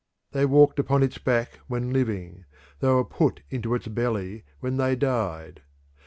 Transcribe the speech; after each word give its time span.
They 0.31 0.47
walked 0.47 0.79
upon 0.79 1.03
its 1.03 1.19
back 1.19 1.59
when 1.67 1.93
living; 1.93 2.45
they 2.79 2.87
were 2.87 3.05
put 3.05 3.41
into 3.51 3.75
its 3.75 3.87
belly 3.87 4.43
when 4.59 4.77
they 4.77 4.95
died. 4.95 5.61